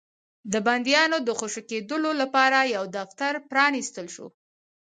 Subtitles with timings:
[0.51, 4.27] د بنديانو د خوشي کېدلو لپاره يو دفتر پرانيستل شو.